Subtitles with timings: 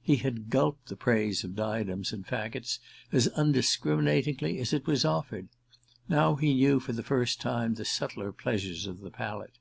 [0.00, 2.78] He had gulped the praise of "Diadems and Faggots"
[3.12, 5.48] as undiscriminatingly as it was offered;
[6.08, 9.58] now he knew for the first time the subtler pleasures of the palate.